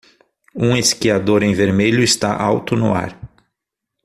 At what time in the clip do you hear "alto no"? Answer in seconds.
2.35-2.91